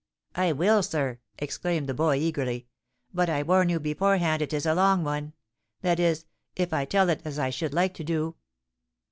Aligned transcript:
"I 0.33 0.51
will, 0.51 0.81
sir," 0.81 1.19
exclaimed 1.37 1.85
the 1.87 1.93
boy, 1.93 2.15
eagerly. 2.15 2.65
"But 3.13 3.29
I 3.29 3.43
warn 3.43 3.69
you 3.69 3.79
beforehand 3.79 4.41
it 4.41 4.51
is 4.51 4.65
a 4.65 4.73
long 4.73 5.03
one—that 5.03 5.99
is, 5.99 6.25
if 6.55 6.73
I 6.73 6.85
tell 6.85 7.07
it 7.09 7.21
as 7.23 7.37
I 7.37 7.51
should 7.51 7.75
like 7.75 7.93
to 7.93 8.03
do." 8.03 8.35